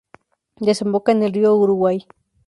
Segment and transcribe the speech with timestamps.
[0.59, 2.07] Desemboca en el río Uruguay.